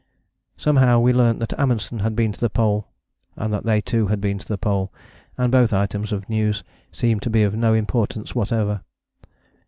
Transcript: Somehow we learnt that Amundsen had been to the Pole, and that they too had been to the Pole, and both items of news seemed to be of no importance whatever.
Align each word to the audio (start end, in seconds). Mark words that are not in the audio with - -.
Somehow 0.57 0.99
we 0.99 1.13
learnt 1.13 1.37
that 1.41 1.53
Amundsen 1.59 1.99
had 1.99 2.15
been 2.15 2.31
to 2.31 2.39
the 2.39 2.49
Pole, 2.49 2.87
and 3.35 3.53
that 3.53 3.65
they 3.65 3.81
too 3.81 4.07
had 4.07 4.19
been 4.19 4.39
to 4.39 4.47
the 4.47 4.57
Pole, 4.57 4.91
and 5.37 5.51
both 5.51 5.73
items 5.73 6.11
of 6.11 6.27
news 6.27 6.63
seemed 6.91 7.21
to 7.21 7.29
be 7.29 7.43
of 7.43 7.53
no 7.55 7.75
importance 7.75 8.33
whatever. 8.33 8.81